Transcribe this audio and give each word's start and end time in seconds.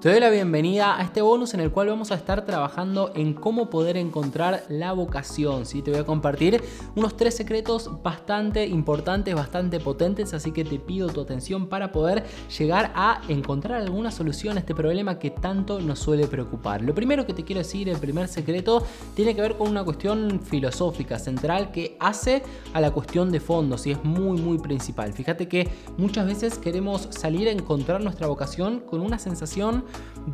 Te 0.00 0.08
doy 0.08 0.18
la 0.18 0.30
bienvenida 0.30 0.98
a 0.98 1.02
este 1.02 1.20
bonus 1.20 1.52
en 1.52 1.60
el 1.60 1.70
cual 1.70 1.88
vamos 1.88 2.10
a 2.10 2.14
estar 2.14 2.46
trabajando 2.46 3.12
en 3.14 3.34
cómo 3.34 3.68
poder 3.68 3.98
encontrar 3.98 4.64
la 4.70 4.94
vocación. 4.94 5.66
¿sí? 5.66 5.82
Te 5.82 5.90
voy 5.90 6.00
a 6.00 6.06
compartir 6.06 6.64
unos 6.96 7.18
tres 7.18 7.36
secretos 7.36 7.90
bastante 8.02 8.66
importantes, 8.66 9.34
bastante 9.34 9.78
potentes, 9.78 10.32
así 10.32 10.52
que 10.52 10.64
te 10.64 10.78
pido 10.78 11.10
tu 11.10 11.20
atención 11.20 11.66
para 11.66 11.92
poder 11.92 12.24
llegar 12.58 12.92
a 12.94 13.20
encontrar 13.28 13.82
alguna 13.82 14.10
solución 14.10 14.56
a 14.56 14.60
este 14.60 14.74
problema 14.74 15.18
que 15.18 15.28
tanto 15.28 15.82
nos 15.82 15.98
suele 15.98 16.26
preocupar. 16.26 16.80
Lo 16.80 16.94
primero 16.94 17.26
que 17.26 17.34
te 17.34 17.44
quiero 17.44 17.58
decir, 17.58 17.86
el 17.90 17.98
primer 17.98 18.26
secreto, 18.28 18.82
tiene 19.14 19.34
que 19.34 19.42
ver 19.42 19.58
con 19.58 19.68
una 19.68 19.84
cuestión 19.84 20.40
filosófica 20.40 21.18
central 21.18 21.72
que 21.72 21.98
hace 22.00 22.42
a 22.72 22.80
la 22.80 22.90
cuestión 22.90 23.30
de 23.30 23.40
fondo, 23.40 23.76
y 23.84 23.90
es 23.90 24.02
muy 24.02 24.40
muy 24.40 24.56
principal. 24.56 25.12
Fíjate 25.12 25.46
que 25.46 25.68
muchas 25.98 26.24
veces 26.24 26.56
queremos 26.56 27.06
salir 27.10 27.48
a 27.48 27.50
encontrar 27.50 28.02
nuestra 28.02 28.28
vocación 28.28 28.80
con 28.80 29.02
una 29.02 29.18
sensación 29.18 29.89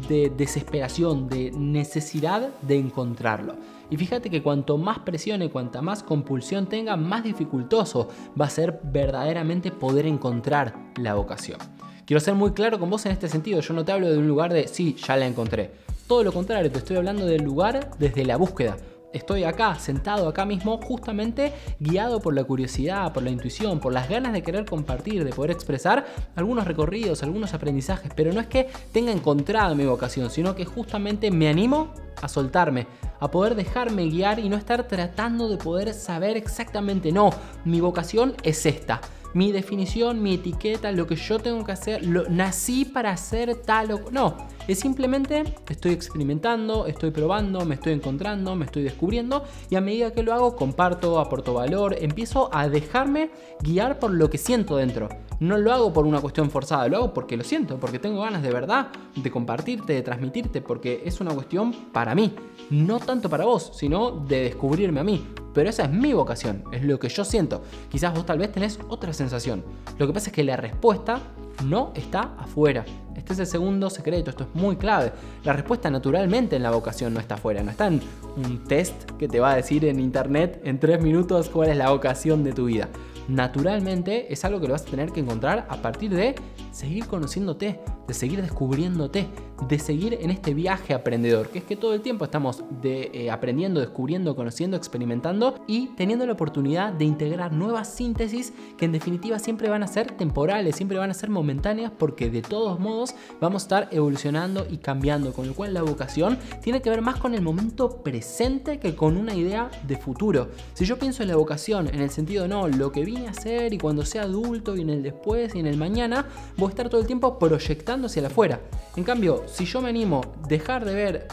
de 0.09 0.30
desesperación, 0.37 1.28
de 1.28 1.51
necesidad 1.52 2.48
de 2.62 2.77
encontrarlo. 2.77 3.55
Y 3.91 3.96
fíjate 3.96 4.30
que 4.30 4.42
cuanto 4.42 4.79
más 4.79 4.98
presión 5.01 5.42
y 5.42 5.48
cuanta 5.48 5.80
más 5.80 6.02
compulsión 6.02 6.66
tenga, 6.66 6.96
más 6.96 7.23
dificultoso 7.23 8.09
va 8.38 8.46
a 8.46 8.51
ser 8.51 8.80
verdaderamente 8.84 9.70
poder 9.70 10.06
encontrar 10.06 10.74
la 10.96 11.15
vocación. 11.15 11.59
Quiero 12.05 12.20
ser 12.20 12.34
muy 12.34 12.52
claro 12.52 12.79
con 12.79 12.91
vos 12.91 13.06
en 13.06 13.12
este 13.12 13.29
sentido, 13.29 13.60
yo 13.60 13.74
no 13.74 13.84
te 13.84 13.92
hablo 13.92 14.10
de 14.10 14.19
un 14.19 14.29
lugar 14.29 14.52
de 14.52 14.69
sí, 14.69 14.96
ya 15.06 15.16
la 15.16 15.27
encontré. 15.27 15.73
Todo 16.07 16.23
lo 16.23 16.32
contrario, 16.32 16.70
te 16.70 16.79
estoy 16.79 16.96
hablando 16.96 17.27
del 17.27 17.43
lugar 17.43 17.91
desde 17.98 18.24
la 18.24 18.37
búsqueda 18.37 18.77
estoy 19.16 19.45
acá, 19.45 19.75
sentado 19.77 20.29
acá 20.29 20.45
mismo, 20.45 20.79
justamente 20.79 21.52
guiado 21.80 22.20
por 22.20 22.34
la 22.34 22.45
curiosidad, 22.45 23.12
por 23.12 23.23
la 23.23 23.30
intuición, 23.30 23.80
por 23.80 23.93
las 23.93 24.09
ganas 24.09 24.33
de 24.33 24.43
querer 24.43 24.65
compartir, 24.65 25.24
de 25.24 25.33
poder 25.33 25.51
expresar 25.51 26.07
algunos 26.34 26.66
recorridos, 26.66 27.23
algunos 27.23 27.55
aprendizajes, 27.55 28.12
pero 28.15 28.33
no 28.33 28.41
es 28.41 28.47
que 28.47 28.69
tenga 28.93 29.12
encontrado 29.12 29.74
mi 29.74 29.84
vocación, 29.84 30.30
sino 30.30 30.55
que 30.55 30.65
justamente 30.65 31.30
me 31.30 31.48
animo 31.48 31.93
a 32.23 32.29
soltarme, 32.29 32.87
a 33.21 33.30
poder 33.30 33.55
dejarme 33.55 34.07
guiar 34.07 34.38
y 34.38 34.49
no 34.49 34.57
estar 34.57 34.87
tratando 34.87 35.49
de 35.49 35.57
poder 35.57 35.93
saber 35.93 36.37
exactamente, 36.37 37.12
no, 37.12 37.30
mi 37.65 37.80
vocación 37.80 38.35
es 38.43 38.65
esta 38.66 39.01
mi 39.35 39.52
definición, 39.52 40.23
mi 40.23 40.35
etiqueta, 40.35 40.93
lo 40.93 41.07
que 41.07 41.16
yo 41.16 41.38
tengo 41.38 41.65
que 41.65 41.73
hacer, 41.73 42.07
lo, 42.07 42.29
nací 42.29 42.85
para 42.85 43.10
hacer 43.10 43.55
tal 43.57 43.93
o... 43.93 44.01
No, 44.10 44.37
es 44.68 44.80
simplemente 44.80 45.45
estoy 45.68 45.93
experimentando, 45.93 46.87
estoy 46.87 47.10
probando, 47.10 47.65
me 47.65 47.77
estoy 47.77 47.93
encontrando, 47.93 48.57
me 48.57 48.65
estoy 48.65 48.83
descubriendo 48.83 49.45
y 49.71 49.77
a 49.77 49.80
medida 49.80 50.13
que 50.13 50.23
lo 50.23 50.33
hago 50.33 50.57
comparto, 50.57 51.21
aporto 51.21 51.55
valor, 51.55 51.96
empiezo 51.99 52.51
a 52.52 52.68
dejarme 52.68 53.30
guiar 53.60 53.99
por 53.99 54.10
lo 54.10 54.29
que 54.30 54.38
siento 54.38 54.77
dentro. 54.77 55.09
No 55.38 55.59
lo 55.59 55.73
hago 55.73 55.93
por 55.93 56.07
una 56.07 56.21
cuestión 56.21 56.51
forzada, 56.51 56.88
lo 56.88 56.96
hago 56.96 57.15
porque 57.15 57.37
lo 57.37 57.45
siento, 57.45 57.79
porque 57.79 57.99
tengo 57.99 58.23
ganas 58.23 58.43
de 58.43 58.51
verdad 58.51 58.88
de 59.15 59.30
compartirte, 59.30 59.93
de 59.93 60.02
transmitirte, 60.02 60.63
porque 60.63 61.02
es 61.05 61.21
una 61.21 61.35
cuestión 61.35 61.73
para 61.93 62.15
mí, 62.15 62.35
no 62.71 62.99
tanto 62.99 63.29
para 63.29 63.45
vos, 63.45 63.73
sino 63.74 64.11
de 64.11 64.44
descubrirme 64.44 65.00
a 65.00 65.05
mí. 65.05 65.27
Pero 65.56 65.71
esa 65.71 65.84
es 65.84 65.91
mi 65.91 66.12
vocación, 66.12 66.65
es 66.71 66.84
lo 66.84 66.99
que 66.99 67.09
yo 67.09 67.25
siento. 67.25 67.62
Quizás 67.88 68.12
vos 68.12 68.26
tal 68.26 68.37
vez 68.37 68.53
tenés 68.53 68.78
otra 68.91 69.15
sensación. 69.15 69.65
Lo 69.97 70.06
que 70.06 70.12
pasa 70.12 70.28
es 70.28 70.34
que 70.34 70.44
la 70.44 70.54
respuesta 70.59 71.19
no 71.65 71.93
está 71.94 72.34
afuera. 72.37 72.84
Este 73.16 73.32
es 73.32 73.38
el 73.38 73.47
segundo 73.47 73.88
secreto, 73.88 74.28
esto 74.28 74.44
es 74.44 74.54
muy 74.54 74.77
clave. 74.77 75.12
La 75.44 75.54
respuesta 75.54 75.91
naturalmente 75.91 76.56
en 76.56 76.62
la 76.62 76.72
vocación 76.72 77.15
no 77.15 77.21
está 77.21 77.37
afuera, 77.37 77.62
no 77.62 77.71
está 77.71 77.87
en 77.87 78.03
un 78.37 78.65
test 78.65 79.10
que 79.12 79.28
te 79.28 79.41
va 79.41 79.53
a 79.53 79.56
decir 79.56 79.87
en 79.87 79.99
internet 79.99 80.60
en 80.62 80.78
tres 80.78 81.00
minutos 81.00 81.49
cuál 81.49 81.71
es 81.71 81.77
la 81.78 81.88
vocación 81.88 82.44
de 82.44 82.53
tu 82.53 82.66
vida 82.66 82.91
naturalmente 83.28 84.32
es 84.32 84.44
algo 84.44 84.60
que 84.60 84.69
lo 84.69 84.72
vas 84.72 84.82
a 84.82 84.87
tener 84.87 85.10
que 85.10 85.21
encontrar 85.21 85.66
a 85.69 85.77
partir 85.82 86.15
de 86.15 86.34
seguir 86.77 87.06
conociéndote, 87.06 87.81
de 88.06 88.12
seguir 88.12 88.43
descubriéndote, 88.43 89.27
de 89.66 89.78
seguir 89.78 90.19
en 90.21 90.31
este 90.31 90.53
viaje 90.53 90.93
aprendedor, 90.93 91.49
que 91.49 91.60
es 91.60 91.65
que 91.65 91.75
todo 91.75 91.94
el 91.94 92.03
tiempo 92.03 92.27
estamos 92.27 92.62
de, 92.83 93.10
eh, 93.15 93.31
aprendiendo, 93.31 93.81
descubriendo, 93.81 94.37
conociendo, 94.37 94.77
experimentando 94.77 95.55
y 95.67 95.89
teniendo 95.97 96.27
la 96.27 96.34
oportunidad 96.34 96.93
de 96.93 97.06
integrar 97.06 97.55
nuevas 97.55 97.89
síntesis 97.89 98.53
que 98.77 98.84
en 98.84 98.93
definitiva 98.93 99.39
siempre 99.39 99.71
van 99.71 99.83
a 99.83 99.87
ser 99.87 100.11
temporales, 100.11 100.77
siempre 100.77 100.99
van 100.99 101.09
a 101.09 101.15
ser 101.15 101.31
momentáneas 101.31 101.91
porque 101.97 102.28
de 102.28 102.43
todos 102.43 102.79
modos 102.79 103.15
vamos 103.41 103.62
a 103.62 103.65
estar 103.65 103.89
evolucionando 103.91 104.67
y 104.71 104.77
cambiando, 104.77 105.33
con 105.33 105.47
lo 105.47 105.55
cual 105.55 105.73
la 105.73 105.83
vocación 105.83 106.39
tiene 106.62 106.83
que 106.83 106.91
ver 106.91 107.00
más 107.00 107.17
con 107.17 107.34
el 107.34 107.41
momento 107.41 108.03
presente 108.03 108.79
que 108.79 108.95
con 108.95 109.17
una 109.17 109.34
idea 109.34 109.71
de 109.87 109.97
futuro. 109.97 110.50
Si 110.75 110.84
yo 110.84 110.99
pienso 110.99 111.23
en 111.23 111.31
la 111.31 111.37
vocación 111.37 111.89
en 111.89 112.03
el 112.03 112.11
sentido 112.11 112.47
no, 112.47 112.69
lo 112.69 112.93
que 112.93 113.03
vine 113.03 113.29
a 113.29 113.31
hacer 113.31 113.73
y 113.73 113.79
cuando 113.79 114.05
sea 114.05 114.25
adulto 114.25 114.77
y 114.77 114.83
en 114.83 114.91
el 114.91 115.03
después 115.03 115.55
y 115.55 115.61
en 115.61 115.67
el 115.67 115.79
mañana, 115.79 116.27
voy 116.59 116.66
a 116.66 116.71
estar 116.71 116.88
todo 116.88 117.00
el 117.00 117.06
tiempo 117.06 117.38
proyectando 117.38 118.06
hacia 118.06 118.27
afuera. 118.27 118.60
En 118.97 119.04
cambio, 119.04 119.44
si 119.47 119.65
yo 119.65 119.81
me 119.81 119.91
animo 119.91 120.21
a 120.43 120.47
dejar 120.49 120.84
de 120.84 120.94
ver 120.94 121.28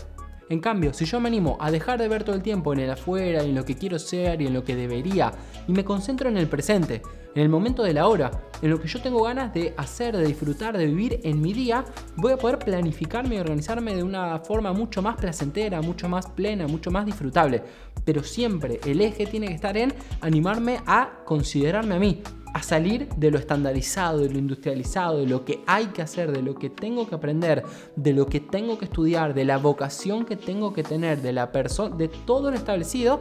en 0.49 0.59
cambio, 0.59 0.94
si 0.94 1.05
yo 1.05 1.19
me 1.19 1.29
animo 1.29 1.57
a 1.59 1.71
dejar 1.71 1.99
de 1.99 2.07
ver 2.07 2.23
todo 2.23 2.35
el 2.35 2.41
tiempo 2.41 2.73
en 2.73 2.79
el 2.79 2.91
afuera, 2.91 3.43
en 3.43 3.55
lo 3.55 3.63
que 3.66 3.75
quiero 3.75 3.97
ser 3.97 4.41
y 4.41 4.47
en 4.47 4.53
lo 4.53 4.63
que 4.63 4.75
debería, 4.75 5.31
y 5.67 5.72
me 5.72 5.85
concentro 5.85 6.29
en 6.29 6.38
el 6.38 6.47
presente, 6.47 7.01
en 7.33 7.41
el 7.41 7.49
momento 7.49 7.81
de 7.81 7.93
la 7.93 8.07
hora, 8.07 8.29
en 8.61 8.69
lo 8.69 8.79
que 8.79 8.88
yo 8.88 9.01
tengo 9.01 9.23
ganas 9.23 9.53
de 9.53 9.73
hacer, 9.77 10.16
de 10.16 10.27
disfrutar, 10.27 10.77
de 10.77 10.85
vivir 10.85 11.22
en 11.23 11.41
mi 11.41 11.53
día, 11.53 11.85
voy 12.17 12.33
a 12.33 12.38
poder 12.38 12.59
planificarme 12.59 13.35
y 13.35 13.39
organizarme 13.39 13.95
de 13.95 14.03
una 14.03 14.38
forma 14.39 14.73
mucho 14.73 15.01
más 15.01 15.16
placentera, 15.16 15.81
mucho 15.81 16.07
más 16.09 16.27
plena, 16.29 16.67
mucho 16.67 16.91
más 16.91 17.05
disfrutable. 17.05 17.63
Pero 18.05 18.23
siempre 18.23 18.79
el 18.85 19.01
eje 19.01 19.25
tiene 19.25 19.47
que 19.47 19.55
estar 19.55 19.77
en 19.77 19.93
animarme 20.22 20.81
a 20.85 21.23
considerarme 21.25 21.95
a 21.95 21.99
mí, 21.99 22.22
a 22.53 22.62
salir 22.62 23.09
de 23.16 23.31
lo 23.31 23.40
estandarizado, 23.40 24.19
de 24.19 24.30
lo 24.30 24.38
industrializado, 24.38 25.18
de 25.18 25.28
lo 25.28 25.44
que 25.44 25.64
hay 25.66 25.88
que 25.88 26.03
hacer, 26.03 26.31
de 26.31 26.44
lo 26.44 26.56
que 26.56 26.69
tengo 26.69 27.08
que 27.08 27.16
aprender, 27.16 27.64
de 27.96 28.14
lo 28.14 28.28
que 28.28 28.40
tengo 28.40 28.78
que 28.78 28.86
estudiar, 28.86 29.34
de 29.34 29.44
la 29.44 29.58
vocación 29.58 30.24
que 30.24 30.38
tengo 30.38 30.72
que 30.72 30.84
tener, 30.84 31.22
de 31.22 31.34
la 31.34 31.52
persona, 31.52 31.96
de 31.96 32.08
todo 32.08 32.52
lo 32.52 32.56
establecido 32.56 33.18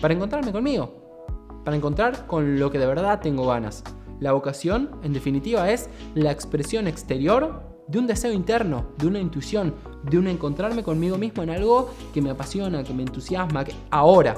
para 0.00 0.14
encontrarme 0.14 0.52
conmigo, 0.52 1.58
para 1.64 1.76
encontrar 1.76 2.26
con 2.26 2.58
lo 2.58 2.70
que 2.70 2.78
de 2.78 2.86
verdad 2.86 3.20
tengo 3.20 3.46
ganas. 3.46 3.82
La 4.20 4.32
vocación, 4.32 4.90
en 5.02 5.12
definitiva, 5.12 5.70
es 5.70 5.88
la 6.14 6.30
expresión 6.30 6.86
exterior 6.88 7.62
de 7.86 7.98
un 7.98 8.06
deseo 8.06 8.32
interno, 8.32 8.88
de 8.98 9.06
una 9.06 9.18
intuición, 9.18 9.74
de 10.02 10.18
un 10.18 10.26
encontrarme 10.26 10.82
conmigo 10.82 11.16
mismo 11.16 11.42
en 11.42 11.50
algo 11.50 11.90
que 12.12 12.20
me 12.20 12.30
apasiona, 12.30 12.84
que 12.84 12.92
me 12.92 13.02
entusiasma, 13.02 13.64
que 13.64 13.72
ahora, 13.90 14.36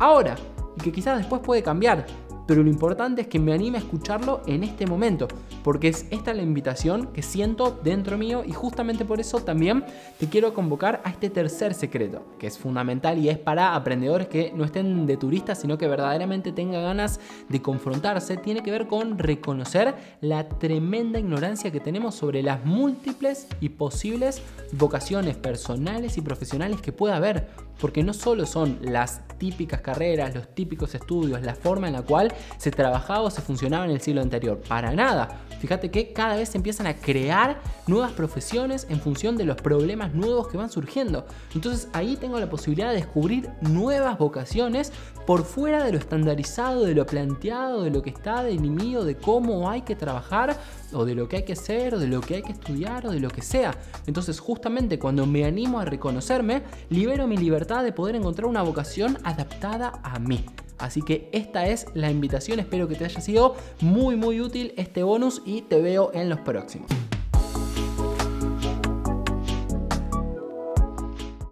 ahora, 0.00 0.34
y 0.76 0.82
que 0.82 0.90
quizás 0.90 1.18
después 1.18 1.42
puede 1.42 1.62
cambiar, 1.62 2.06
pero 2.52 2.64
lo 2.64 2.68
importante 2.68 3.22
es 3.22 3.28
que 3.28 3.38
me 3.38 3.54
anime 3.54 3.78
a 3.78 3.80
escucharlo 3.80 4.42
en 4.46 4.62
este 4.62 4.84
momento, 4.86 5.26
porque 5.64 5.88
es 5.88 6.04
esta 6.10 6.34
la 6.34 6.42
invitación 6.42 7.06
que 7.06 7.22
siento 7.22 7.80
dentro 7.82 8.18
mío 8.18 8.44
y 8.46 8.52
justamente 8.52 9.06
por 9.06 9.20
eso 9.20 9.40
también 9.40 9.86
te 10.20 10.28
quiero 10.28 10.52
convocar 10.52 11.00
a 11.02 11.08
este 11.08 11.30
tercer 11.30 11.72
secreto, 11.72 12.26
que 12.38 12.46
es 12.46 12.58
fundamental 12.58 13.18
y 13.18 13.30
es 13.30 13.38
para 13.38 13.74
aprendedores 13.74 14.28
que 14.28 14.52
no 14.54 14.64
estén 14.66 15.06
de 15.06 15.16
turistas, 15.16 15.62
sino 15.62 15.78
que 15.78 15.88
verdaderamente 15.88 16.52
tengan 16.52 16.82
ganas 16.82 17.20
de 17.48 17.62
confrontarse, 17.62 18.36
tiene 18.36 18.62
que 18.62 18.70
ver 18.70 18.86
con 18.86 19.16
reconocer 19.16 19.94
la 20.20 20.46
tremenda 20.46 21.18
ignorancia 21.18 21.72
que 21.72 21.80
tenemos 21.80 22.16
sobre 22.16 22.42
las 22.42 22.66
múltiples 22.66 23.46
y 23.60 23.70
posibles 23.70 24.42
vocaciones 24.72 25.36
personales 25.36 26.18
y 26.18 26.20
profesionales 26.20 26.82
que 26.82 26.92
pueda 26.92 27.16
haber, 27.16 27.48
porque 27.80 28.02
no 28.02 28.12
solo 28.12 28.44
son 28.44 28.78
las 28.82 29.26
típicas 29.38 29.80
carreras, 29.80 30.34
los 30.34 30.54
típicos 30.54 30.94
estudios, 30.94 31.42
la 31.42 31.54
forma 31.54 31.88
en 31.88 31.94
la 31.94 32.02
cual 32.02 32.32
se 32.56 32.70
trabajaba 32.70 33.22
o 33.22 33.30
se 33.30 33.42
funcionaba 33.42 33.84
en 33.84 33.90
el 33.90 34.00
siglo 34.00 34.20
anterior. 34.20 34.60
Para 34.68 34.92
nada. 34.92 35.40
Fíjate 35.62 35.92
que 35.92 36.12
cada 36.12 36.34
vez 36.34 36.48
se 36.48 36.58
empiezan 36.58 36.88
a 36.88 36.94
crear 36.94 37.60
nuevas 37.86 38.10
profesiones 38.10 38.84
en 38.90 39.00
función 39.00 39.36
de 39.36 39.44
los 39.44 39.56
problemas 39.56 40.12
nuevos 40.12 40.48
que 40.48 40.56
van 40.56 40.68
surgiendo. 40.68 41.24
Entonces 41.54 41.88
ahí 41.92 42.16
tengo 42.16 42.40
la 42.40 42.50
posibilidad 42.50 42.88
de 42.88 42.96
descubrir 42.96 43.48
nuevas 43.60 44.18
vocaciones 44.18 44.92
por 45.24 45.44
fuera 45.44 45.84
de 45.84 45.92
lo 45.92 45.98
estandarizado, 45.98 46.84
de 46.84 46.96
lo 46.96 47.06
planteado, 47.06 47.84
de 47.84 47.90
lo 47.90 48.02
que 48.02 48.10
está 48.10 48.42
definido, 48.42 49.04
de 49.04 49.16
cómo 49.16 49.70
hay 49.70 49.82
que 49.82 49.94
trabajar 49.94 50.56
o 50.92 51.04
de 51.04 51.14
lo 51.14 51.28
que 51.28 51.36
hay 51.36 51.44
que 51.44 51.52
hacer, 51.52 51.94
o 51.94 51.98
de 52.00 52.08
lo 52.08 52.20
que 52.20 52.34
hay 52.34 52.42
que 52.42 52.52
estudiar 52.52 53.06
o 53.06 53.12
de 53.12 53.20
lo 53.20 53.30
que 53.30 53.42
sea. 53.42 53.72
Entonces 54.08 54.40
justamente 54.40 54.98
cuando 54.98 55.26
me 55.26 55.44
animo 55.44 55.78
a 55.78 55.84
reconocerme, 55.84 56.62
libero 56.90 57.28
mi 57.28 57.36
libertad 57.36 57.84
de 57.84 57.92
poder 57.92 58.16
encontrar 58.16 58.46
una 58.46 58.62
vocación 58.62 59.16
adaptada 59.22 60.00
a 60.02 60.18
mí. 60.18 60.44
Así 60.82 61.00
que 61.00 61.28
esta 61.30 61.68
es 61.68 61.86
la 61.94 62.10
invitación, 62.10 62.58
espero 62.58 62.88
que 62.88 62.96
te 62.96 63.04
haya 63.04 63.20
sido 63.20 63.54
muy 63.80 64.16
muy 64.16 64.40
útil 64.40 64.74
este 64.76 65.04
bonus 65.04 65.40
y 65.46 65.62
te 65.62 65.80
veo 65.80 66.10
en 66.12 66.28
los 66.28 66.40
próximos. 66.40 66.90